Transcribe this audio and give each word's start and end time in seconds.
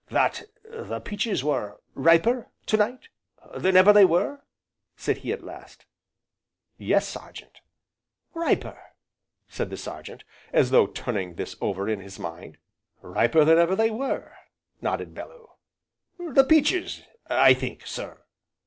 "'That 0.09 0.45
the 0.65 0.99
peaches 0.99 1.43
were 1.43 1.79
riper, 1.93 2.49
to 2.65 2.75
night, 2.75 3.09
than 3.55 3.77
ever 3.77 3.93
they 3.93 4.03
were?'" 4.03 4.41
said 4.95 5.17
he 5.17 5.31
at 5.31 5.43
last. 5.43 5.85
"Yes, 6.79 7.07
Sergeant." 7.07 7.59
"Riper!" 8.33 8.81
said 9.47 9.69
the 9.69 9.77
Sergeant, 9.77 10.23
as 10.51 10.71
though 10.71 10.87
turning 10.87 11.35
this 11.35 11.55
over 11.61 11.87
in 11.87 11.99
his 11.99 12.17
mind. 12.17 12.57
"Riper 13.03 13.45
than 13.45 13.59
ever 13.59 13.75
they 13.75 13.91
were!" 13.91 14.33
nodded 14.81 15.13
Bellew. 15.13 15.51
"The 16.17 16.45
peaches, 16.45 17.03
I 17.27 17.53
think, 17.53 17.85
sir?" 17.85 18.23